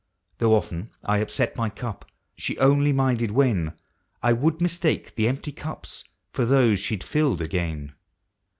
Though 0.39 0.55
often 0.55 0.89
I 1.03 1.19
upset 1.19 1.55
my 1.55 1.69
cup, 1.69 2.05
she 2.35 2.57
only 2.57 2.91
minded 2.91 3.29
when 3.29 3.73
I 4.23 4.33
would 4.33 4.59
mistake 4.59 5.13
the 5.13 5.27
empty 5.27 5.51
cups 5.51 6.03
for 6.31 6.43
those 6.43 6.79
she 6.79 6.95
'd 6.97 7.03
filled 7.03 7.39
again. 7.39 7.93